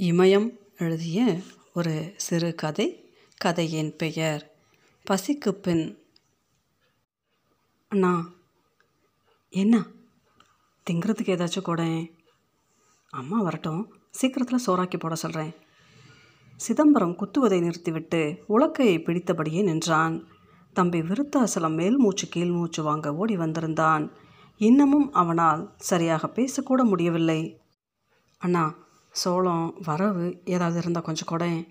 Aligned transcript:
இமயம் 0.00 0.58
எழுதிய 0.76 1.40
ஒரு 1.74 2.14
சிறு 2.16 2.54
கதை 2.54 3.14
கதையின் 3.36 3.96
பெயர் 3.96 4.54
பசிக்கு 5.10 5.50
பின். 5.50 6.02
அண்ணா 7.88 8.28
என்ன? 9.48 9.86
திங்கிறதுக்கு 10.90 11.34
ஏதாச்சும் 11.34 11.62
கூடேன் 11.62 12.10
அம்மா 13.08 13.40
வரட்டும் 13.40 13.94
சீக்கிரத்தில் 14.10 14.64
சோறாக்கி 14.66 14.98
போட 14.98 15.14
சொல்கிறேன் 15.14 15.54
சிதம்பரம் 16.56 17.16
குத்துவதை 17.18 17.60
நிறுத்திவிட்டு 17.60 18.44
உலக்கையை 18.48 19.02
பிடித்தபடியே 19.02 19.62
நின்றான். 19.62 20.24
தம்பி 20.72 21.00
விருத்தாசலம் 21.00 21.74
மேல் 21.74 21.96
மூச்சு 21.96 22.28
கீழ் 22.28 22.50
மூச்சு 22.50 22.82
வாங்க 22.82 23.14
ஓடி 23.14 23.36
வந்திருந்தான். 23.36 24.12
இன்னமும் 24.56 25.12
அவனால் 25.12 25.74
சரியாக 25.76 26.26
பேசக்கூட 26.26 26.84
முடியவில்லை. 26.84 27.60
அண்ணா 28.38 28.86
சோளம் 29.10 29.74
வரவு 29.84 30.42
ஏதாவது 30.44 30.78
இருந்தால் 30.78 31.02
கொஞ்சம் 31.02 31.30
கொடேன் 31.30 31.68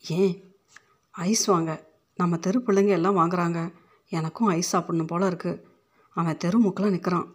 ஏன்? 0.00 0.54
ஐஸ் 1.10 1.44
வாங்க. 1.44 1.86
நம்ம 2.14 2.36
தெரு 2.36 2.62
பிள்ளைங்க 2.66 2.88
எல்லாம் 2.88 3.16
வாங்குறாங்க. 3.16 3.72
எனக்கும் 4.08 4.48
ஐஸ் 4.48 4.68
சாப்பிடணும் 4.68 5.06
போல் 5.06 5.22
இருக்குது 5.22 5.62
அவன் 6.08 6.36
தெரு 6.36 6.58
முக்கில் 6.58 6.90
நிற்கிறான் 6.90 7.34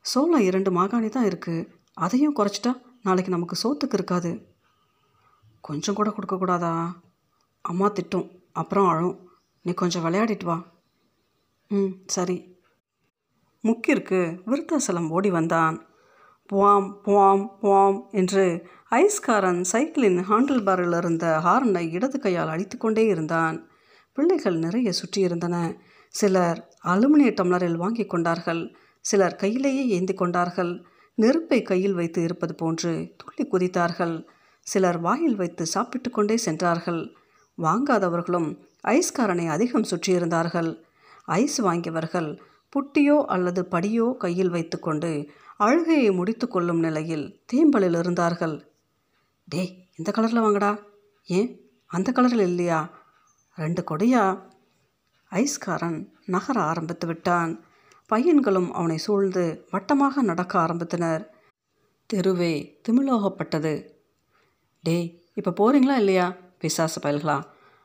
சோளம் 0.00 0.40
இரண்டு 0.40 0.70
மாகாணி 0.70 1.08
தான் 1.08 1.24
இருக்குது 1.24 1.68
அதையும் 1.92 2.36
குறைச்சிட்டா 2.36 2.82
நாளைக்கு 3.02 3.32
நமக்கு 3.32 3.56
சோத்துக்கு 3.62 3.92
இருக்காது. 3.92 4.58
கொஞ்சம் 5.60 5.94
கூட 5.94 6.10
கொடுக்கக்கூடாதா 6.10 6.92
அம்மா 7.60 7.88
திட்டும். 7.88 8.40
அப்புறம் 8.52 8.88
அழும். 8.88 9.30
நீ 9.62 9.72
கொஞ்சம் 9.72 10.04
விளையாடிட்டு 10.04 10.44
வா. 10.44 10.64
ம் 11.68 11.92
சரி. 12.06 12.58
முக்கிற்கு 13.64 14.40
விருத்தாசலம் 14.44 15.10
ஓடி 15.10 15.30
வந்தான். 15.30 15.89
புவாம் 16.52 16.88
புவாம் 17.04 17.44
புவாம் 17.62 17.98
என்று 18.10 18.44
ஐஸ்காரன் 18.90 19.60
சைக்கிளின் 19.72 20.18
ஹாண்டில் 20.20 20.64
பாரில் 20.64 20.96
இருந்த 20.96 21.40
ஹார்னை 21.44 21.90
இடது 21.90 22.18
கையால் 22.18 22.48
அடித்துக்கொண்டே 22.48 23.06
இருந்தான். 23.06 23.68
பிள்ளைகள் 24.12 24.56
நிறைய 24.56 24.90
சுற்றியிருந்தன 24.90 25.56
சிலர் 26.14 26.74
அலுமினிய 26.84 27.30
டம்ளரில் 27.30 27.76
வாங்கி 27.76 28.06
கொண்டார்கள். 28.06 28.74
சிலர் 29.00 29.36
கையிலேயே 29.36 29.88
ஏந்தி 29.88 30.14
கொண்டார்கள். 30.14 30.72
நெருப்பை 31.14 31.62
கையில் 31.62 31.94
வைத்து 31.94 32.22
இருப்பது 32.22 32.54
போன்று 32.54 33.14
துள்ளி 33.16 33.44
குதித்தார்கள். 33.46 34.24
சிலர் 34.66 35.00
வாயில் 35.00 35.36
வைத்து 35.36 35.66
சாப்பிட்டு 35.66 36.10
கொண்டே 36.10 36.36
சென்றார்கள். 36.36 37.02
வாங்காதவர்களும் 37.58 38.58
ஐஸ்காரனை 38.88 39.46
அதிகம் 39.46 39.88
சுற்றியிருந்தார்கள் 39.90 40.70
ஐஸ் 41.24 41.58
வாங்கியவர்கள் 41.62 42.38
புட்டியோ 42.72 43.16
அல்லது 43.24 43.62
படியோ 43.70 44.16
கையில் 44.16 44.50
வைத்துக்கொண்டு 44.50 45.10
அழுகையை 45.60 46.14
முடித்து 46.14 46.48
கொள்ளும் 46.48 46.78
நிலையில் 46.78 47.42
தேம்பலில் 47.52 47.98
இருந்தார்கள். 47.98 48.72
டேய் 49.44 49.88
இந்த 49.96 50.12
கலரில் 50.14 50.40
வாங்கடா. 50.40 50.78
ஏன்? 51.24 51.60
அந்த 51.86 52.12
கலரில் 52.12 52.40
இல்லையா? 52.40 52.90
ரெண்டு 53.54 53.84
கொடியா? 53.84 54.46
ஐஸ்காரன். 55.30 56.12
நகர 56.26 56.60
ஆரம்பித்து 56.60 57.06
விட்டான். 57.06 57.64
பையன்களும் 58.06 58.72
அவனை 58.72 58.98
சூழ்ந்து 58.98 59.66
வட்டமாக 59.72 60.22
நடக்க 60.22 60.58
ஆரம்பித்தனர். 60.58 61.26
தெருவே 62.06 62.80
திமிழோகப்பட்டது 62.88 63.88
டேய் 64.82 65.24
இப்போ 65.34 65.50
போகிறீங்களா 65.50 65.96
இல்லையா? 65.96 66.36
பிசாசு 66.58 67.00
பயல்களா? 67.00 67.42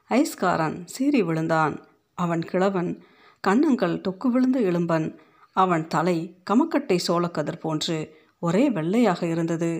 ஐஸ்காரன் 0.09 0.85
சீறி 0.85 1.23
விழுந்தான். 1.23 1.85
அவன் 2.13 2.41
கிழவன் 2.41 3.03
கண்ணங்கள் 3.39 4.01
தொக்கு 4.01 4.27
விழுந்து 4.27 4.61
எழும்பன். 4.71 5.17
அவன் 5.55 5.87
தலை 5.87 6.17
கமக்கட்டை 6.49 6.97
சோளக்கதிர் 7.07 7.59
போன்று 7.59 7.97
ஒரே 8.39 8.69
வெள்ளையாக 8.69 9.21
இருந்தது. 9.27 9.71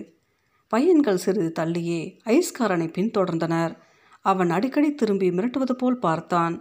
பையன்கள் 0.68 1.16
சிறிது 1.16 1.50
தள்ளியே 1.58 2.00
ஐஸ்காரனை 2.24 2.88
பின்தொடர்ந்தனர். 2.96 3.74
அவன் 4.20 4.50
அடிக்கடி 4.50 4.94
திரும்பி 4.94 5.30
மிரட்டுவது 5.30 5.72
போல் 5.72 5.98
பார்த்தான். 5.98 6.54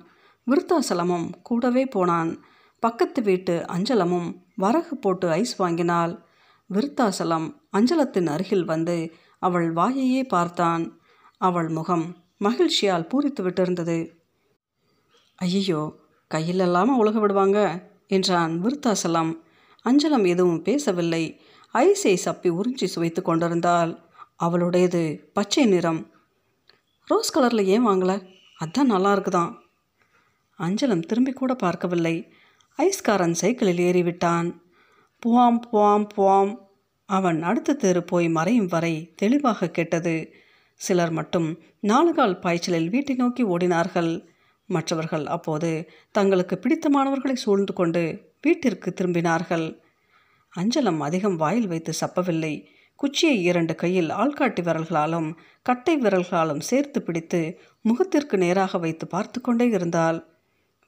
விருத்தாசலமும் 0.48 1.28
கூடவே 1.42 1.86
போனான். 1.86 2.32
பக்கத்து 2.80 3.22
வீட்டு 3.22 3.66
அஞ்சலமும் 3.66 4.30
வரகு 4.56 4.96
போட்டு 4.96 5.30
ஐஸ் 5.30 5.56
வாங்கினாள். 5.56 6.14
விருத்தாசலம் 6.70 7.48
அஞ்சலத்தின் 7.70 8.28
அருகில் 8.28 8.66
வந்து 8.66 8.98
அவள் 9.40 9.74
வாயையே 9.74 10.22
பார்த்தான். 10.28 10.84
அவள் 11.38 11.70
முகம் 11.70 12.06
மகிழ்ச்சியால் 12.38 13.10
பூரித்து 13.10 13.42
விட்டிருந்தது. 13.42 13.98
ஐயோ 15.36 15.82
கையிலெல்லாமல் 16.32 17.02
உலக 17.02 17.20
விடுவாங்க? 17.20 17.60
என்றான் 18.08 18.62
விருத்தாசலம். 18.62 19.44
அஞ்சலம் 19.86 20.28
எதுவும் 20.28 20.62
பேசவில்லை. 20.62 21.42
ஐஸை 21.74 22.18
சப்பி 22.26 22.60
உறிஞ்சி 22.60 22.86
சுவைத்து 22.86 23.22
கொண்டிருந்தால் 23.22 24.06
அவளுடையது 24.44 25.20
பச்சை 25.34 25.66
நிறம். 25.66 26.12
ரோஸ் 27.06 27.38
கலரில் 27.38 27.64
ஏன் 27.64 27.88
வாங்கலை? 27.88 28.28
அதான் 28.60 28.84
நல்லா 28.84 29.14
இருக்குதான். 29.14 29.54
அஞ்சலம் 30.60 31.00
திரும்பி 31.00 31.32
கூட 31.32 31.54
பார்க்கவில்லை. 31.54 32.34
ஐஸ்காரன் 32.78 33.34
சைக்கிளில் 33.34 33.78
ஏறிவிட்டான். 33.78 34.60
புவாம் 35.26 35.60
புவாம் 35.72 36.08
புவாம். 36.18 36.58
அவன் 37.06 37.42
அடுத்த 37.42 37.74
தெரு 37.74 38.04
போய் 38.04 38.30
மறையும் 38.30 38.68
வரை 38.68 39.14
தெளிவாக 39.16 39.70
கேட்டது. 39.70 40.34
சிலர் 40.74 41.12
மட்டும் 41.12 41.60
நாலுகால் 41.80 42.40
பாய்ச்சலில் 42.40 42.90
வீட்டை 42.90 43.16
நோக்கி 43.16 43.46
ஓடினார்கள். 43.46 44.26
மற்றவர்கள் 44.66 45.26
அப்போது 45.26 45.90
தங்களுக்கு 46.12 46.60
பிடித்தமானவர்களை 46.64 47.34
சூழ்ந்து 47.34 47.74
கொண்டு 47.74 48.34
வீட்டிற்கு 48.42 48.94
திரும்பினார்கள். 48.94 49.80
அஞ்சலம் 50.54 50.98
அதிகம் 50.98 51.36
வாயில் 51.36 51.68
வைத்து 51.68 51.94
சப்பவில்லை. 52.02 52.66
குச்சியை 52.96 53.44
இரண்டு 53.44 53.76
கையில் 53.76 54.10
ஆள்காட்டி 54.10 54.62
விரல்களாலும் 54.64 55.34
கட்டை 55.62 55.98
விரல்களாலும் 55.98 56.60
சேர்த்து 56.60 57.02
பிடித்து 57.02 57.60
முகத்திற்கு 57.82 58.38
நேராக 58.38 58.78
வைத்து 58.78 59.08
பார்த்து 59.08 59.42
கொண்டே 59.42 59.68
இருந்தாள். 59.68 60.28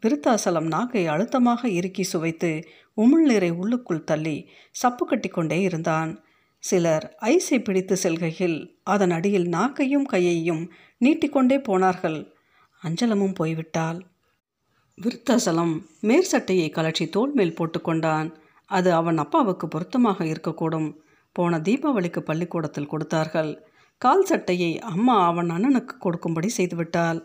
விருத்தாசலம் 0.02 0.68
நாக்கை 0.68 1.08
அழுத்தமாக 1.08 1.70
இறுக்கி 1.70 2.04
சுவைத்து 2.04 2.64
உமிழ்நீரை 2.98 3.52
உள்ளுக்குள் 3.52 4.04
தள்ளி 4.04 4.50
சப்பு 4.72 5.06
கட்டி 5.06 5.28
கொண்டே 5.28 5.62
இருந்தான். 5.62 6.24
சிலர் 6.60 7.18
ஐஸை 7.22 7.64
பிடித்து 7.64 7.98
செல்கையில் 7.98 8.80
அதன் 8.84 9.12
அடியில் 9.12 9.48
நாக்கையும் 9.48 10.04
கையையும் 10.04 10.72
நீட்டிக்கொண்டே 10.98 11.60
போனார்கள். 11.60 12.37
அஞ்சலமும் 12.84 13.38
போய்விட்டாள். 13.40 14.00
விருத்தாசலம் 14.98 15.74
மேற்சட்டையை 16.00 16.68
கலற்றி 16.70 17.06
தோல் 17.10 17.34
மேல் 17.34 17.58
போட்டுக்கொண்டான் 17.58 18.30
அது 18.72 18.90
அவன் 18.94 19.18
அப்பாவுக்கு 19.18 19.66
பொருத்தமாக 19.68 20.26
இருக்கக்கூடும். 20.26 20.90
போன 21.36 21.60
தீபாவளிக்கு 21.60 22.20
பள்ளிக்கூடத்தில் 22.20 22.90
கொடுத்தார்கள். 22.90 23.52
கால் 24.02 24.26
சட்டையை 24.26 24.72
அம்மா 24.80 25.16
அவன் 25.26 25.50
அண்ணனுக்கு 25.50 25.96
கொடுக்கும்படி 25.98 26.50
செய்துவிட்டாள். 26.58 27.20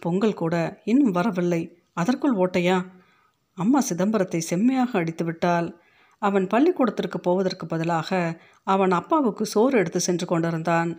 பொங்கல் 0.00 0.34
கூட 0.34 0.54
இன்னும் 0.84 1.10
வரவில்லை. 1.10 1.62
அதற்குள் 1.92 2.36
ஓட்டையா? 2.36 2.78
அம்மா 3.58 3.80
சிதம்பரத்தை 3.80 4.40
செம்மையாக 4.50 4.98
அடித்து 4.98 5.24
விட்டாள் 5.24 5.68
அவன் 6.22 6.46
பள்ளிக்கூடத்திற்கு 6.46 7.18
போவதற்கு 7.18 7.64
பதிலாக 7.66 8.10
அவன் 8.66 8.90
அப்பாவுக்கு 8.90 9.44
சோறு 9.46 9.74
எடுத்து 9.78 10.00
சென்று 10.00 10.26
கொண்டிருந்தான். 10.26 10.90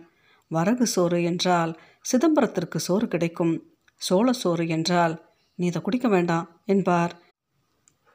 வரகு 0.50 0.86
சோறு 0.86 1.18
என்றால் 1.22 1.72
சிதம்பரத்திற்கு 2.10 2.78
சோறு 2.78 3.06
கிடைக்கும். 3.08 3.54
சோழ 4.00 4.32
சோறு 4.32 4.64
என்றால் 4.68 5.14
நீ 5.58 5.66
இதை 5.66 5.80
குடிக்க 5.82 6.06
வேண்டாம் 6.08 6.46
என்பார். 6.64 7.12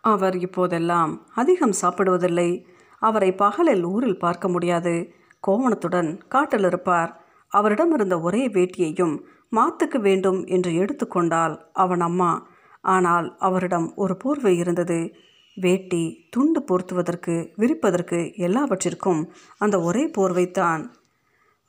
அவர் 0.03 0.35
இப்போதெல்லாம் 0.37 1.13
அதிகம் 1.35 1.79
சாப்பிடுவதில்லை. 1.81 2.49
அவரை 3.01 3.29
பகலில் 3.33 3.83
ஊரில் 3.83 4.17
பார்க்க 4.17 4.47
முடியாது. 4.49 4.93
கோவணத்துடன் 5.43 6.09
காட்டில் 6.27 6.63
இருப்பார். 6.63 7.11
அவரிடம் 7.51 7.91
இருந்த 7.91 8.15
ஒரே 8.19 8.47
வேட்டியையும் 8.47 9.15
மாத்துக்கு 9.51 9.99
வேண்டும் 9.99 10.39
என்று 10.45 10.71
எடுத்துக்கொண்டால் 10.73 11.55
அவன் 11.73 11.99
அம்மா. 11.99 12.31
ஆனால் 12.83 13.27
அவரிடம் 13.37 13.87
ஒரு 13.95 14.13
போர்வை 14.17 14.53
இருந்தது. 14.57 14.99
வேட்டி 15.57 16.03
துண்டு 16.29 16.59
பொருத்துவதற்கு 16.63 17.35
விரிப்பதற்கு 17.55 18.19
எல்லாவற்றிற்கும் 18.37 19.21
அந்த 19.57 19.75
ஒரே 19.79 20.03
போர்வைத்தான் 20.17 20.83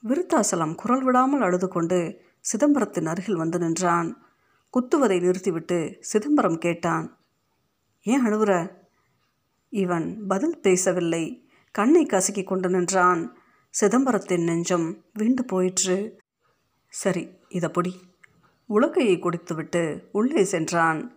விருத்தாசலம் 0.03 0.75
குரல் 0.75 1.03
விடாமல் 1.03 1.41
அழுது 1.41 1.69
கொண்டு 1.69 1.99
சிதம்பரத்தின் 2.41 3.07
அருகில் 3.07 3.37
வந்து 3.37 3.59
நின்றான். 3.59 4.27
குத்துவதை 4.73 5.21
நிறுத்திவிட்டு 5.21 5.97
சிதம்பரம் 6.01 6.59
கேட்டான் 6.59 7.19
ஏன் 8.03 8.27
அழுவுற? 8.27 8.71
இவன் 9.69 10.27
பதில் 10.27 10.61
பேசவில்லை. 10.61 11.49
கண்ணை 11.73 12.07
கசக்கி 12.07 12.45
கொண்டு 12.45 12.69
நின்றான். 12.69 13.39
சிதம்பரத்தின் 13.81 14.43
நெஞ்சம் 14.43 15.05
வீண்டு 15.19 15.43
போயிற்று. 15.47 16.21
சரி 16.89 17.29
இதை 17.49 17.69
பொடி. 17.69 18.01
உலக்கையை 18.69 19.19
குடித்துவிட்டு 19.19 20.09
உள்ளே 20.13 20.45
சென்றான். 20.45 21.17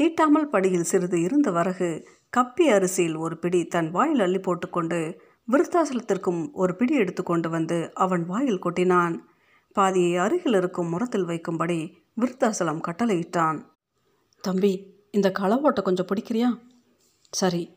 தீட்டாமல் 0.00 0.48
படியில் 0.48 0.82
சிறிது 0.82 1.20
இருந்த 1.20 1.50
வரகு 1.50 2.08
கப்பி 2.36 2.64
அரிசியில் 2.68 3.16
ஒரு 3.16 3.38
பிடி 3.38 3.64
தன் 3.64 3.90
வாயில் 3.90 4.20
அள்ளி 4.20 4.38
போட்டுக்கொண்டு 4.38 5.20
விருத்தாசலத்திற்கும் 5.52 6.52
ஒரு 6.52 6.76
பிடி 6.76 6.94
எடுத்துக்கொண்டு 6.94 7.50
வந்து 7.50 7.94
அவன் 7.94 8.26
வாயில் 8.26 8.62
கொட்டினான். 8.62 9.18
பாதியை 9.72 10.16
அருகில் 10.16 10.54
இருக்கும் 10.54 10.88
முரத்தில் 10.88 11.24
வைக்கும்படி 11.24 11.92
விருத்தாசலம் 12.20 12.80
கட்டளையிட்டான். 12.88 13.64
தம்பி 14.40 14.94
இந்த 15.10 15.32
களவோட்டை 15.38 15.82
கொஞ்சம் 15.82 16.06
பிடிக்கிறியா? 16.06 16.58
சரி. 17.30 17.76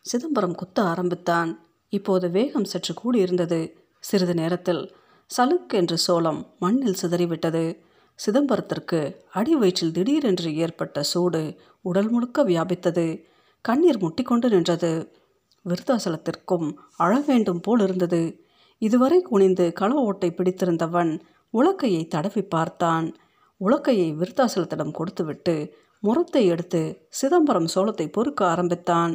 சிதம்பரம் 0.00 0.54
குத்த 0.54 0.82
ஆரம்பித்தான். 0.82 1.64
இப்போது 1.88 2.30
வேகம் 2.30 2.64
சற்று 2.64 2.94
கூடியிருந்தது. 2.94 3.72
சிறிது 4.00 4.34
நேரத்தில் 4.34 4.96
சலுக் 5.36 5.68
என்று 5.68 5.98
சோளம் 5.98 6.54
மண்ணில் 6.58 6.96
சிதறிவிட்டது. 7.02 7.78
சிதம்பரத்திற்கு 8.14 9.16
அடி 9.30 9.56
வயிற்றில் 9.56 9.92
திடீரென்று 9.92 10.56
ஏற்பட்ட 10.56 11.02
சூடு 11.02 11.60
உடல் 11.80 12.08
முழுக்க 12.08 12.44
வியாபித்தது. 12.44 13.22
கண்ணீர் 13.60 13.98
முட்டிக்கொண்டு 13.98 14.48
நின்றது. 14.50 15.16
விருத்தாசலத்திற்கும் 15.64 16.74
அழ 16.96 17.22
வேண்டும் 17.26 17.60
போல் 17.60 17.80
இருந்தது 17.80 18.45
இதுவரை 18.78 19.22
குனிந்து 19.22 19.72
கள 19.72 19.94
ஓட்டை 19.94 20.30
பிடித்திருந்தவன் 20.30 21.20
உலக்கையை 21.54 22.08
தடவி 22.08 22.42
பார்த்தான். 22.42 23.14
உலக்கையை 23.60 24.08
விருத்தாசலத்திடம் 24.16 24.90
கொடுத்துவிட்டு 24.90 25.74
முரத்தை 26.02 26.44
எடுத்து 26.46 27.06
சிதம்பரம் 27.08 27.68
சோளத்தை 27.74 28.12
பொறுக்க 28.12 28.46
ஆரம்பித்தான். 28.46 29.12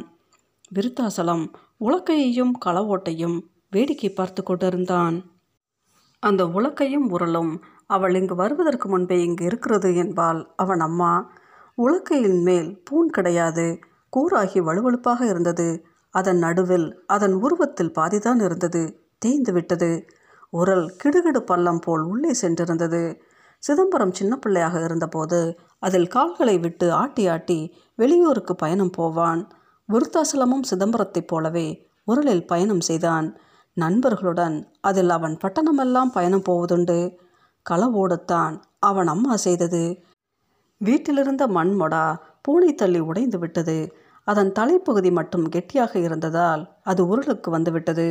விருத்தாசலம் 0.74 1.44
உலக்கையையும் 1.80 2.50
கள 2.58 2.80
ஓட்டையும் 2.80 3.38
வேடிக்கை 3.70 4.10
பார்த்து 4.10 4.42
கொண்டிருந்தான். 4.42 5.24
அந்த 6.18 6.44
உலக்கையும் 6.44 7.06
உரலும் 7.10 7.52
அவள் 7.86 8.14
இங்கு 8.14 8.34
வருவதற்கு 8.34 8.88
முன்பே 8.88 9.22
இங்கு 9.22 9.44
இருக்கிறது 9.44 9.94
என்பால் 9.94 10.52
அவன் 10.56 10.80
அம்மா. 10.80 11.32
உலக்கையின் 11.78 12.42
மேல் 12.42 12.82
பூன் 12.90 13.06
கிடையாது. 13.06 13.78
கூராகி 14.08 14.60
வலுவழுப்பாக 14.60 15.20
இருந்தது. 15.22 15.84
அதன் 16.10 16.38
நடுவில் 16.38 17.02
அதன் 17.06 17.32
உருவத்தில் 17.32 17.94
பாதிதான் 17.98 18.40
இருந்தது. 18.42 19.01
தேய்ந்து 19.22 19.52
விட்டது. 19.52 19.90
உரல் 20.52 20.86
கிடுகிடு 21.02 21.40
பள்ளம் 21.40 21.78
போல் 21.78 22.02
உள்ளே 22.02 22.32
சென்றிருந்தது. 22.42 23.02
சிதம்பரம் 23.58 24.14
சின்ன 24.14 24.36
பிள்ளையாக 24.36 24.76
இருந்தபோது 24.84 25.38
அதில் 25.78 26.08
கால்களை 26.08 26.56
விட்டு 26.58 26.86
ஆட்டி 26.92 27.24
ஆட்டி 27.26 27.58
வெளியூருக்கு 27.94 28.54
பயணம் 28.54 28.90
போவான். 28.90 29.42
விருத்தாசலமும் 29.88 30.68
சிதம்பரத்தைப் 30.70 31.26
போலவே 31.26 31.66
உரலில் 32.06 32.46
பயணம் 32.46 32.84
செய்தான். 32.88 33.28
நண்பர்களுடன் 33.76 34.56
அதில் 34.80 35.10
அவன் 35.10 35.36
பட்டணமெல்லாம் 35.42 36.12
பயணம் 36.12 36.46
போவதுண்டு. 36.48 36.98
களவோடுத்தான் 37.70 38.54
அவன் 38.78 39.06
அம்மா 39.06 39.34
செய்தது. 39.36 39.82
வீட்டிலிருந்த 40.80 41.42
மண்மொடா 41.56 42.04
பூனை 42.42 42.70
தள்ளி 42.74 43.00
உடைந்து 43.00 43.38
விட்டது. 43.38 43.76
அதன் 44.28 44.52
தலைப்பகுதி 44.58 45.10
மட்டும் 45.12 45.46
கெட்டியாக 45.48 45.98
இருந்ததால் 45.98 46.62
அது 46.82 47.02
உருளுக்கு 47.06 47.48
வந்துவிட்டது 47.50 48.06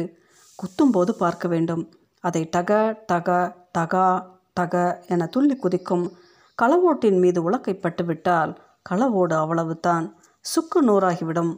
குத்தும்போது 0.60 1.12
பார்க்க 1.12 1.48
வேண்டும். 1.48 1.84
அதை 2.20 2.50
டக 2.58 2.72
டக 3.12 3.30
டகா 3.78 4.08
டக 4.60 5.08
என 5.08 5.26
துள்ளி 5.26 5.56
குதிக்கும் 5.56 6.06
களவோட்டின் 6.62 7.20
மீது 7.20 7.52
உலக்கை 7.52 7.74
பட்டுவிட்டால் 7.74 8.58
களவோடு 8.90 9.36
அவ்வளவுதான். 9.36 10.06
சுக்கு 10.40 10.80
நூறாகிவிடும். 10.88 11.54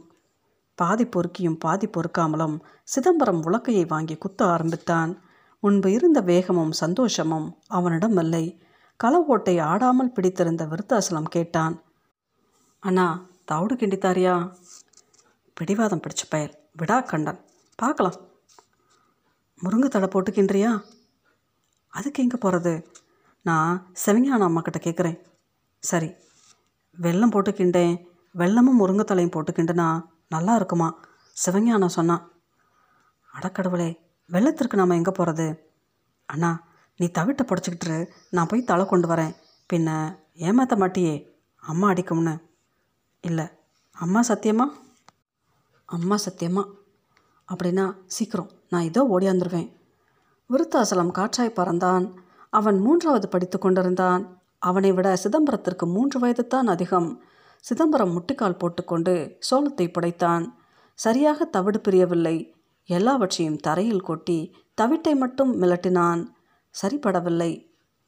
பாதி 0.74 1.04
பொறுக்கியும் 1.06 1.58
பாதி 1.58 1.86
பொறுக்காமலும் 1.86 2.60
சிதம்பரம் 2.84 3.42
உலக்கையை 3.44 3.88
வாங்கி 3.88 4.16
குத்த 4.16 4.44
ஆரம்பித்தான். 4.44 5.22
முன்பு 5.60 5.92
இருந்த 5.92 6.20
வேகமும் 6.20 6.72
சந்தோஷமும் 6.72 7.46
அவனிடம் 7.68 8.16
இல்லை 8.16 8.60
களவோட்டை 9.04 9.62
ஆடாமல் 9.62 10.12
பிடித்திருந்த 10.12 10.64
விருத்தாசலம் 10.64 11.32
கேட்டான். 11.36 11.82
அண்ணா 12.78 13.06
தவுடு 13.52 13.74
கிண்டித்தாரியா? 13.74 14.34
பிடிவாதம் 15.54 16.00
பிடிச்ச 16.00 16.24
பயல். 16.28 16.54
விடா 16.78 17.04
கண்டன் 17.06 17.40
பார்க்கலாம். 17.76 18.18
முருங்கை 19.62 19.88
தழை 19.88 20.08
போட்டு 20.08 20.30
கிண்டுறியா? 20.32 20.70
அதுக்கு 21.92 22.22
எங்கே 22.22 22.36
போகிறது 22.36 22.72
நான் 23.42 23.72
செவஞான 24.04 24.46
அம்மாக்கிட்ட 24.48 24.78
கேட்குறேன் 24.86 25.18
சரி 25.82 26.08
வெல்லம் 26.96 27.32
போட்டு 27.34 27.50
கிண்டேன். 27.52 27.94
வெல்லமும் 28.34 28.80
முருங்கைத்தலையும் 28.80 29.34
போட்டு 29.34 29.52
கிண்டுனா 29.52 29.86
நல்லா 30.28 30.54
இருக்குமா? 30.54 30.88
சிவஞானம் 31.36 31.96
சொன்னான் 31.98 32.22
அடக்கடவுளே 33.34 33.88
வெள்ளத்திற்கு 34.30 34.80
நாம் 34.80 34.98
எங்கே 35.00 35.10
போகிறது 35.10 35.46
அண்ணா 36.28 36.50
நீ 37.00 37.06
தவிட்ட 37.18 37.42
புடச்சிக்கிட்டு 37.48 37.96
நான் 38.30 38.46
போய் 38.46 38.68
தலை 38.70 38.84
கொண்டு 38.86 39.06
வரேன். 39.08 39.32
பின்ன 39.70 39.88
ஏமாற்ற 40.46 40.76
மாட்டியே 40.76 41.14
அம்மா 41.70 41.86
அடிக்கும்னு. 41.90 42.34
இல்லை 43.20 43.46
அம்மா 43.96 44.20
சத்தியமா? 44.28 44.66
அம்மா 45.96 46.16
சத்தியமா? 46.26 46.62
அப்படின்னா 47.48 47.84
சீக்கிரம். 48.06 48.50
நான் 48.74 48.88
இதோ 48.90 49.02
ஓடியாந்துருவேன் 49.14 49.70
விருத்தாசலம் 50.50 51.12
காற்றாய் 51.18 51.56
பறந்தான். 51.58 52.04
அவன் 52.52 52.78
மூன்றாவது 52.78 53.26
படித்து 53.28 53.58
கொண்டிருந்தான். 53.58 54.22
அவனை 54.62 54.90
விட 54.92 55.08
சிதம்பரத்திற்கு 55.22 55.84
மூன்று 55.86 56.18
வயதுதான் 56.18 56.68
அதிகம். 56.74 57.08
சிதம்பரம் 57.64 58.12
முட்டிக்கால் 58.14 58.58
போட்டுக்கொண்டு 58.58 59.14
சோளத்தை 59.48 59.86
புடைத்தான். 59.88 60.44
சரியாக 60.98 61.44
தவிடு 61.44 61.78
பிரியவில்லை. 61.80 62.36
எல்லாவற்றையும் 62.88 63.60
தரையில் 63.66 64.06
கொட்டி 64.08 64.38
தவிட்டை 64.80 65.14
மட்டும் 65.14 65.52
மிளட்டினான் 65.62 66.22
சரிபடவில்லை. 66.74 67.52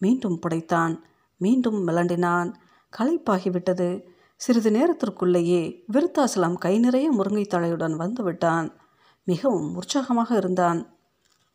மீண்டும் 0.00 0.38
புடைத்தான். 0.42 0.94
மீண்டும் 1.40 1.78
மிளண்டினான் 1.88 2.50
களைப்பாகிவிட்டது. 2.92 3.88
சிறிது 4.40 4.70
நேரத்திற்குள்ளேயே 4.70 5.62
விருத்தாசலம் 5.92 6.56
கை 6.58 6.74
நிறைய 6.78 7.06
முருங்கை 7.12 7.44
தலையுடன் 7.54 7.94
வந்துவிட்டான் 8.02 8.68
மிகவும் 9.26 9.74
உற்சாகமாக 9.74 10.36
இருந்தான். 10.36 10.80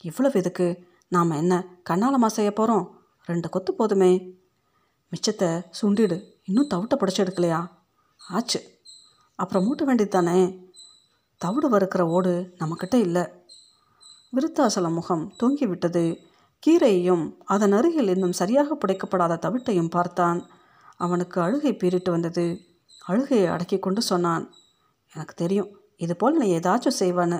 இவ்வளவு 0.02 0.40
எதுக்கு? 0.40 0.68
நாம் 1.08 1.30
என்ன 1.30 1.54
கண்ணாலமா 1.90 2.26
செய்ய 2.26 2.54
போகிறோம் 2.54 2.86
ரெண்டு 3.26 3.50
கொத்து 3.50 3.74
போதுமே. 3.74 4.12
மிச்சத்தை 5.12 5.50
சுண்டிடு. 5.82 6.18
இன்னும் 6.44 6.70
தவிட்டை 6.74 6.94
புடைச்சி 6.94 7.22
எடுக்கலையா 7.24 7.60
ஆச்சு. 8.30 8.60
அப்புறம் 9.36 9.64
மூட்ட 9.64 9.84
வேண்டியது 9.84 10.08
தானே? 10.08 10.42
தவிடு 11.38 11.68
வறுக்கிற 11.70 12.02
ஓடு 12.02 12.54
நம்மக்கிட்ட 12.60 12.96
இல்லை. 12.96 13.24
விருத்தாசலம் 14.34 14.94
முகம் 14.94 15.34
தொங்கி 15.44 15.68
விட்டது 15.68 16.04
கீரையையும் 16.68 17.38
அதன் 17.46 17.72
அருகில் 17.72 18.08
இன்னும் 18.08 18.32
சரியாக 18.32 18.78
புடைக்கப்படாத 18.82 19.38
தவிட்டையும் 19.38 19.90
பார்த்தான். 19.90 20.40
அவனுக்கு 20.98 21.42
அழுகை 21.42 21.74
பீறிட்டு 21.74 22.10
வந்தது. 22.10 22.46
அழுகையை 23.08 23.48
அடக்கி 23.48 23.80
கொண்டு 23.80 24.02
சொன்னான். 24.02 24.54
எனக்கு 25.14 25.34
தெரியும். 25.34 25.70
இது 25.96 26.16
போல் 26.16 26.38
நீ 26.38 26.58
ஏதாச்சும் 26.58 27.00
செய்வான்னு. 27.00 27.40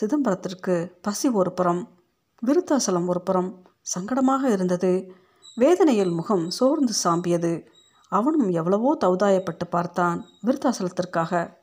சிதம்பரத்திற்கு 0.00 0.98
பசி 1.02 1.28
ஒரு 1.28 1.52
புறம் 1.52 2.04
விருத்தாசலம் 2.46 3.06
ஒரு 3.06 3.20
புறம் 3.20 3.66
சங்கடமாக 3.94 4.44
இருந்தது. 4.44 5.12
வேதனையில் 5.56 6.10
முகம் 6.10 6.50
சோர்ந்து 6.50 6.92
சாம்பியது. 6.92 7.68
அவனும் 8.08 8.48
எவ்வளவோ 8.48 8.96
தௌதாயப்பட்டு 9.04 9.64
பார்த்தான் 9.70 10.24
விருத்தாசலத்திற்காக. 10.46 11.56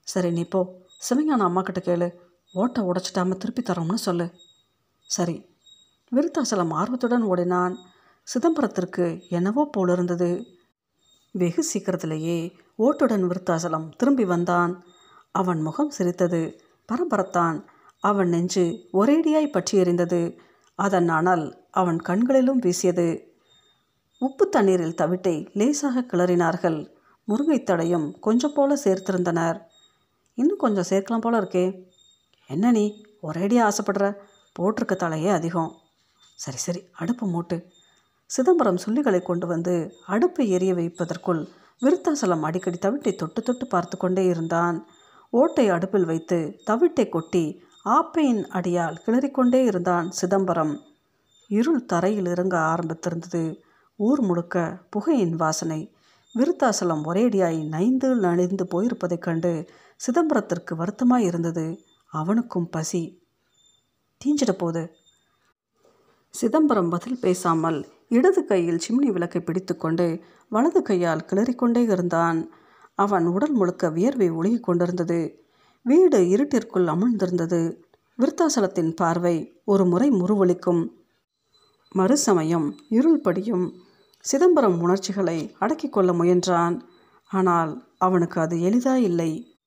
சரி 0.00 0.30
நீ 0.30 0.44
போ. 0.44 0.80
சிவஞான 1.08 1.42
அம்மா 1.42 1.62
கிட்ட 1.62 1.80
கேளு. 1.80 2.14
ஓட்டை 2.52 2.84
உடைச்சிட்டாம 2.84 3.36
திருப்பி 3.36 3.62
தரோம்னு 3.62 3.94
சொல்லு. 3.94 4.32
சரி. 5.00 5.56
விருத்தாசலம் 6.12 6.70
ஆர்வத்துடன் 6.70 7.22
ஓடினான். 7.22 7.76
சிதம்பரத்திற்கு 8.22 9.28
என்னவோ 9.28 9.68
போலிருந்தது 9.72 10.46
வெகு 11.32 11.62
சீக்கிரத்திலேயே 11.62 12.56
ஓட்டுடன் 12.78 13.26
விருத்தாசலம் 13.26 13.96
திரும்பி 13.96 14.24
வந்தான். 14.24 14.84
அவன் 15.30 15.60
முகம் 15.60 15.90
சிரித்தது. 15.90 16.60
பரபரத்தான். 16.92 17.64
அவன் 18.00 18.28
நெஞ்சு 18.28 18.88
ஒரேடியாய் 18.92 19.52
பற்றி 19.52 19.78
எறிந்தது 19.78 20.38
அதன் 20.74 21.08
அனல் 21.08 21.66
அவன் 21.70 22.00
கண்களிலும் 22.00 22.58
வீசியது. 22.58 23.34
உப்பு 24.18 24.48
தண்ணீரில் 24.48 24.94
தவிட்டை 24.94 25.48
லேசாக 25.52 26.00
கிளறினார்கள். 26.00 26.90
முருங்கைத்தடையும் 27.28 28.20
கொஞ்சம் 28.20 28.52
போல 28.52 28.74
சேர்த்திருந்தனர். 28.84 29.62
இன்னும் 30.34 30.56
கொஞ்சம் 30.56 30.84
சேர்க்கலாம் 30.88 31.20
போல 31.20 31.40
இருக்கே. 31.40 31.84
என்ன 32.46 32.70
நீ 32.70 33.04
ஒரேடியாக 33.22 33.68
ஆசைப்படுற? 33.68 34.14
போட்டிருக்க 34.58 34.94
தலையே 34.94 35.28
அதிகம். 35.28 35.74
சரி 36.34 36.56
சரி 36.56 36.88
அடுப்பு 36.92 37.26
மூட்டு. 37.26 37.66
சிதம்பரம் 38.26 38.78
சுள்ளிகளை 38.86 39.22
கொண்டு 39.22 39.46
வந்து 39.46 39.94
அடுப்பை 40.06 40.48
எரிய 40.48 40.74
வைப்பதற்குள் 40.74 41.48
விருத்தாசலம் 41.80 42.40
அடிக்கடி 42.40 42.78
தவிட்டை 42.78 43.14
தொட்டு 43.14 43.42
தொட்டு 43.42 43.66
பார்த்து 43.66 43.96
கொண்டே 43.96 44.24
இருந்தான். 44.24 44.86
ஓட்டை 45.34 45.68
அடுப்பில் 45.68 46.04
வைத்து 46.04 46.60
தவிட்டை 46.66 47.08
கொட்டி 47.08 47.62
ஆப்பையின் 47.84 48.42
அடியால் 48.52 48.96
கிளறிக்கொண்டே 49.06 49.64
இருந்தான் 49.64 50.10
சிதம்பரம். 50.10 50.80
இருள் 51.48 51.84
தரையில் 51.84 52.26
இறங்க 52.26 52.56
ஆரம்பித்திருந்தது. 52.58 53.60
ஊர் 53.96 54.20
முழுக்க 54.20 54.78
புகையின் 54.90 55.36
வாசனை. 55.36 55.94
விருத்தாசலம் 56.34 57.04
ஒரேடியாய் 57.04 57.68
நைந்து 57.68 58.14
நனைந்து 58.14 58.64
போயிருப்பதைக் 58.64 59.18
கண்டு 59.18 59.66
சிதம்பரத்திற்கு 59.96 60.74
வருத்தமாய் 60.74 61.24
இருந்தது. 61.24 61.80
அவனுக்கும் 62.06 62.68
பசி. 62.68 63.22
தீஞ்சிட 64.24 64.52
போது. 64.52 64.94
சிதம்பரம் 66.30 66.88
பதில் 66.88 67.20
பேசாமல் 67.20 67.86
இடது 68.08 68.44
கையில் 68.44 68.80
சிம்னி 68.88 69.12
விளக்கை 69.12 69.42
பிடித்துக்கொண்டு 69.42 70.20
வலது 70.48 70.82
கையால் 70.82 71.26
கிளறிக்கொண்டே 71.32 71.82
இருந்தான். 71.90 72.52
அவன் 72.94 73.26
உடல் 73.26 73.52
முழுக்க 73.52 73.90
வியர்வை 73.90 74.30
ஒழுகி 74.30 74.60
கொண்டிருந்தது. 74.60 75.44
வீடு 75.82 76.18
இருட்டிற்குள் 76.28 76.86
அமிழ்ந்திருந்தது 76.86 77.82
விருத்தாசலத்தின் 78.18 78.90
பார்வை 78.96 79.62
ஒரு 79.64 79.84
முறை 79.86 80.10
முருவளிக்கும் 80.10 80.82
மறுசமயம் 81.94 82.72
இருள் 82.88 83.20
படியும். 83.20 83.72
சிதம்பரம் 84.20 84.80
உணர்ச்சிகளை 84.80 85.56
அடக்கிக் 85.58 85.92
கொள்ள 85.92 86.12
முயன்றான். 86.12 86.80
ஆனால் 87.30 87.88
அவனுக்கு 87.98 88.40
அது 88.40 88.56
எளிதா 88.56 88.94
இல்லை 88.94 89.58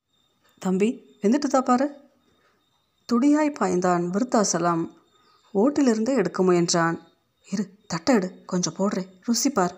தம்பி 0.57 1.17
வெந்துட்டுதா 1.21 1.61
பாரு? 1.61 1.87
துடியாய் 3.05 3.55
பாய்ந்தான் 3.59 4.03
விருத்தாசலம். 4.09 4.83
ஓட்டிலிருந்தே 5.53 6.15
எடுக்க 6.15 6.43
முயன்றான். 6.43 6.99
இரு 7.51 7.69
தட்டை 7.87 8.15
எடு. 8.15 8.43
கொஞ்சம் 8.45 8.73
போடுறேன். 8.73 9.09
ருசிப்பார். 9.27 9.75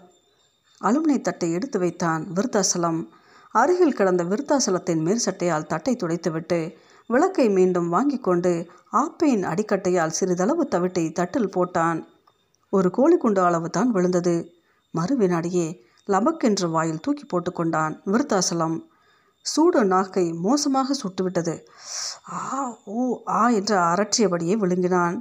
அலுமினை 0.81 1.21
தட்டை 1.21 1.51
எடுத்து 1.51 1.79
வைத்தான் 1.79 2.31
விருத்தாசலம். 2.33 3.07
அருகில் 3.51 3.93
கிடந்த 3.93 4.23
விருத்தாசலத்தின் 4.23 5.01
மேற்சட்டையால் 5.05 5.65
தட்டை 5.65 5.95
துடைத்துவிட்டு 5.95 6.75
விளக்கை 7.07 7.49
மீண்டும் 7.49 7.89
வாங்கி 7.89 8.19
கொண்டு 8.19 8.69
ஆப்பையின் 8.91 9.43
அடிக்கட்டையால் 9.43 10.07
சிறிதளவு 10.07 10.67
தவிட்டை 10.71 11.11
தட்டில் 11.11 11.53
போட்டான். 11.55 12.07
ஒரு 12.69 12.89
கோழிக்குண்டு 12.97 13.39
அளவு 13.39 13.69
தான் 13.69 13.91
விழுந்தது. 13.91 14.53
மறு 14.91 15.17
வினாடியே 15.17 15.81
லபக்கென்று 16.07 16.69
வாயில் 16.69 16.99
தூக்கி 16.99 17.25
போட்டுக்கொண்டான் 17.25 17.93
விருத்தாசலம். 18.05 18.77
சூடு 19.41 19.85
நாக்கை 19.85 20.33
மோசமாக 20.33 20.93
சுட்டுவிட்டது. 20.93 21.63
ஆ 22.29 22.77
ஓ 22.85 23.23
ஆ 23.27 23.49
என்று 23.49 23.75
அரற்றியபடியே 23.77 24.55
விழுங்கினான். 24.57 25.17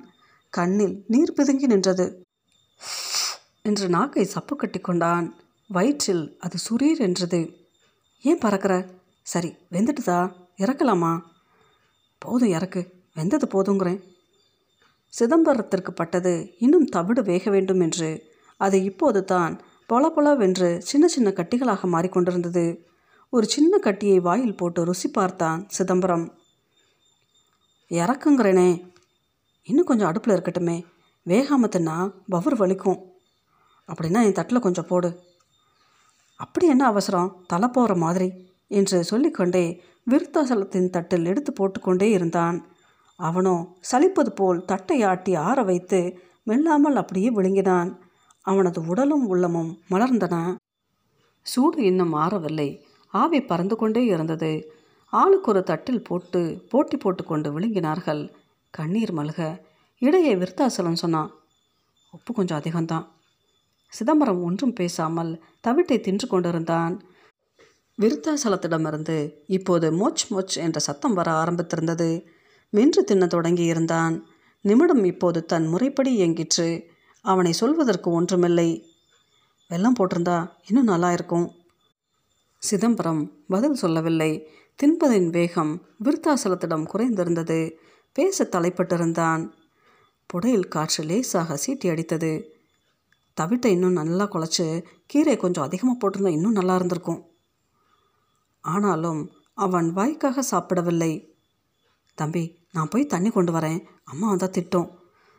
கண்ணில் 0.51 1.05
நீர் 1.07 1.35
பிதுங்கி 1.37 1.67
நின்றது. 1.67 2.25
என்று 3.63 3.89
நாக்கை 3.89 4.25
சப்பு 4.25 4.57
கட்டி 4.57 4.79
கொண்டான். 4.79 5.35
வயிற்றில் 5.69 6.37
அது 6.41 6.57
சுரீர் 6.69 6.99
என்றது. 6.99 7.66
ஏன் 8.27 8.39
பறக்கிற? 8.39 8.75
சரி 9.23 9.51
வெந்துட்டுதா? 9.71 10.19
இறக்கலாமா? 10.59 11.13
போதும் 12.19 12.49
இறக்கு. 12.49 12.83
வெந்தது 13.17 13.47
போதுங்கிறேன். 13.49 14.01
சிதம்பரத்திற்கு 15.19 15.93
பட்டது 15.93 16.33
இன்னும் 16.59 16.85
தவிடு 16.85 17.23
வேக 17.23 17.51
வேண்டும் 17.51 17.81
என்று. 17.81 18.09
அது 18.57 18.83
இப்போது 18.83 19.25
தான் 19.25 19.61
பொல 19.87 20.09
பொலவென்று 20.09 20.83
சின்ன 20.83 21.07
சின்ன 21.09 21.29
கட்டிகளாக 21.31 21.85
மாறிக்கொண்டிருந்தது. 21.95 22.67
ஒரு 23.31 23.47
சின்ன 23.47 23.79
கட்டியை 23.79 24.19
வாயில் 24.21 24.57
போட்டு 24.57 24.85
ருசி 24.85 25.09
பார்த்தான் 25.09 25.69
சிதம்பரம். 25.69 26.27
இறக்குங்கிறேனே. 27.89 28.71
இன்னும் 29.63 29.85
கொஞ்சம் 29.85 30.09
அடுப்பில் 30.09 30.37
இருக்கட்டுமே. 30.37 30.77
வேகாமத்துன்னா 31.27 31.77
தின்னா 31.77 32.13
பவர் 32.29 32.61
வலிக்கும். 32.61 33.01
அப்படின்னா 33.89 34.25
என் 34.25 34.33
தட்டில் 34.33 34.59
கொஞ்சம் 34.59 34.87
போடு. 34.87 35.21
அப்படி 36.37 36.67
என்ன 36.67 36.87
அவசரம்? 36.87 37.45
தலை 37.47 37.69
போகிற 37.69 37.95
மாதிரி? 37.95 38.29
என்று 38.69 39.05
சொல்லிக்கொண்டே 39.05 39.83
விருத்தாசலத்தின் 40.11 40.91
தட்டில் 40.91 41.25
எடுத்து 41.25 41.53
போட்டுக்கொண்டே 41.53 42.11
இருந்தான். 42.11 42.67
அவனோ 43.17 43.77
சலிப்பது 43.81 44.33
போல் 44.33 44.65
தட்டை 44.65 45.03
ஆட்டி 45.03 45.35
ஆற 45.35 45.63
வைத்து 45.63 46.19
மெல்லாமல் 46.47 46.97
அப்படியே 46.97 47.31
விழுங்கினான். 47.31 47.99
அவனது 48.43 48.87
உடலும் 48.87 49.27
உள்ளமும் 49.27 49.79
மலர்ந்தன. 49.91 50.57
சூடு 51.43 51.83
இன்னும் 51.83 52.13
ஆறவில்லை 52.15 52.83
ஆவி 53.15 53.41
பறந்து 53.43 53.77
கொண்டே 53.77 54.05
இருந்தது. 54.05 54.73
ஆளுக்கு 55.13 55.51
ஒரு 55.51 55.63
தட்டில் 55.63 56.05
போட்டு 56.05 56.67
போட்டி 56.69 56.97
போட்டுக்கொண்டு 56.97 57.59
விழுங்கினார்கள். 57.59 58.31
கண்ணீர் 58.71 59.15
மல்க. 59.15 59.41
இடையே 59.99 60.35
விருத்தாசலம் 60.35 61.03
சொன்னான் 61.03 61.31
உப்பு 62.11 62.35
கொஞ்சம் 62.35 62.61
அதிகம்தான். 62.61 63.07
சிதம்பரம் 63.89 64.43
ஒன்றும் 64.43 64.73
பேசாமல் 64.73 65.45
தவிட்டை 65.69 66.01
தின்று 66.01 66.27
கொண்டிருந்தான். 66.29 67.03
விருத்தாசலத்திடமிருந்து 68.01 69.33
இப்போது 69.47 69.93
மோச் 69.93 70.27
மோச் 70.31 70.57
என்ற 70.57 70.81
சத்தம் 70.81 71.15
வர 71.15 71.45
ஆரம்பித்திருந்தது. 71.45 72.25
மென்று 72.71 73.05
தின்ன 73.05 73.27
தொடங்கியிருந்தான். 73.27 74.23
நிமிடம் 74.61 75.05
இப்போது 75.05 75.45
தன் 75.45 75.67
முறைப்படி 75.67 76.21
இயங்கிற்று. 76.21 76.83
அவனை 77.21 77.53
சொல்வதற்கு 77.53 78.11
ஒன்றுமில்லை. 78.11 78.85
வெள்ளம் 79.69 79.95
போட்டிருந்தா 79.99 80.51
இன்னும் 80.67 80.85
நல்லா 80.85 81.13
இருக்கும். 81.13 81.53
சிதம்பரம் 82.59 83.45
பதில் 83.49 83.75
சொல்லவில்லை. 83.75 84.49
தின்பதின் 84.83 85.31
வேகம் 85.31 85.83
விருத்தாசலத்திடம் 86.05 86.87
குறைந்திருந்தது. 86.93 87.73
பேச 88.13 88.45
தலைப்பட்டிருந்தான். 88.45 89.51
புடையில் 90.27 90.69
காற்று 90.69 91.05
லேசாக 91.05 91.59
சீட்டி 91.67 91.91
அடித்தது. 91.91 92.55
தவிட்டை 93.41 93.67
இன்னும் 93.67 93.93
நல்லா 93.93 94.25
குழச்சி 94.25 94.85
கீரை 95.07 95.37
கொஞ்சம் 95.37 95.65
அதிகமாக 95.65 96.09
போட்டிருந்தா 96.09 96.29
இன்னும் 96.29 96.53
நல்லா 96.53 96.75
இருந்திருக்கும். 96.75 97.31
ஆனாலும் 98.61 99.31
அவன் 99.55 99.93
வாய்க்காக 99.93 100.43
சாப்பிடவில்லை. 100.43 101.35
தம்பி 102.15 102.59
நான் 102.73 102.89
போய் 102.89 103.07
தண்ணி 103.07 103.31
கொண்டு 103.31 103.53
வரேன். 103.53 103.85
அம்மா 104.05 104.29
வந்தால் 104.29 104.51
திட்டோம். 104.51 104.91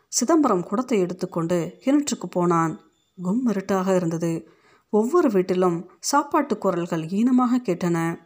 சிதம்பரம் 0.08 0.64
குடத்தை 0.64 1.00
எடுத்துக்கொண்டு 1.00 1.78
கிணற்றுக்கு 1.86 2.26
போனான். 2.30 2.80
கும் 3.22 3.46
இருட்டாக 3.46 3.96
இருந்தது. 3.96 4.50
ஒவ்வொரு 4.90 5.30
வீட்டிலும் 5.30 5.90
சாப்பாட்டு 6.00 6.58
குரல்கள் 6.58 7.08
ஈனமாக 7.08 7.58
கேட்டன. 7.58 8.20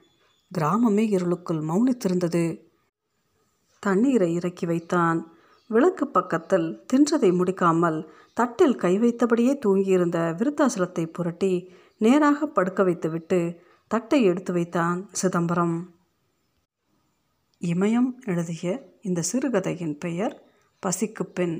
கிராமமே 0.57 1.09
இருளுக்குள் 1.09 1.57
மௌனித்திருந்தது. 1.57 2.61
தண்ணீரை 3.79 4.33
இறக்கி 4.33 4.65
வைத்தான். 4.65 5.30
விளக்கு 5.71 6.05
பக்கத்தில் 6.07 6.67
தின்றதை 6.93 7.29
முடிக்காமல் 7.39 7.99
தட்டில் 8.39 8.75
கை 8.75 8.93
வைத்தபடியே 8.99 9.53
தூங்கியிருந்த 9.65 10.17
விருத்தாசலத்தை 10.39 11.03
புரட்டி 11.11 11.53
நேராக 11.97 12.47
படுக்க 12.47 12.83
வைத்துவிட்டு 12.83 13.39
தட்டை 13.91 14.19
எடுத்து 14.23 14.51
வைத்தான் 14.53 14.99
சிதம்பரம். 15.11 15.77
இமயம் 17.61 18.09
எழுதிய 18.25 18.67
இந்த 19.01 19.21
சிறுகதையின் 19.21 19.97
பெயர் 19.97 20.35
பசிக்கு 20.83 21.23
பெண். 21.33 21.57